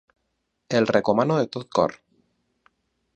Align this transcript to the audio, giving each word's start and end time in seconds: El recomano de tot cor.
El 0.79 0.87
recomano 0.95 1.37
de 1.41 1.45
tot 1.57 1.69
cor. 1.81 1.93